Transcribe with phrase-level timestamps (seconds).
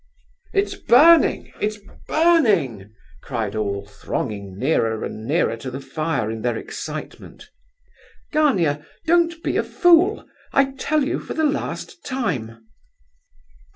[0.51, 6.57] "It's burning, it's burning!" cried all, thronging nearer and nearer to the fire in their
[6.57, 7.51] excitement.
[8.31, 10.27] "Gania, don't be a fool!
[10.53, 12.65] I tell you for the last time."